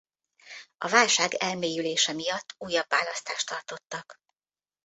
A 0.77 0.87
válság 0.87 1.33
elmélyülése 1.33 2.13
miatt 2.13 2.55
újabb 2.57 2.89
választást 2.89 3.47
tartottak. 3.47 4.19